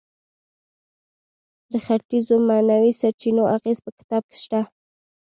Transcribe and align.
د 1.71 1.73
ختیځو 1.85 2.35
معنوي 2.49 2.93
سرچینو 3.01 3.43
اغیز 3.55 3.77
په 3.85 3.91
کتاب 3.99 4.23
کې 4.31 4.37
شته. 4.43 4.61